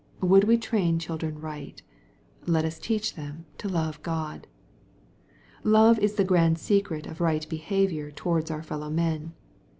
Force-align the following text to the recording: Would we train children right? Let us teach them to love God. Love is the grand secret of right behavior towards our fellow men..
Would 0.21 0.45
we 0.45 0.57
train 0.57 0.97
children 0.97 1.39
right? 1.39 1.79
Let 2.47 2.65
us 2.65 2.79
teach 2.79 3.13
them 3.13 3.45
to 3.59 3.69
love 3.69 4.01
God. 4.01 4.47
Love 5.63 5.99
is 5.99 6.15
the 6.15 6.23
grand 6.25 6.57
secret 6.57 7.05
of 7.05 7.21
right 7.21 7.47
behavior 7.47 8.09
towards 8.09 8.49
our 8.49 8.63
fellow 8.63 8.89
men.. 8.89 9.33